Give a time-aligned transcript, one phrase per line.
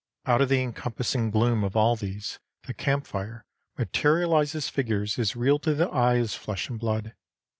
[0.25, 3.45] Out of the encompassing gloom of all these, the camp fire
[3.77, 7.13] materializes figures as real to the eye as flesh and blood.